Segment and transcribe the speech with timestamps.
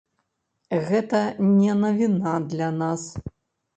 [0.87, 1.21] Гэта
[1.59, 3.03] не навіна для нас.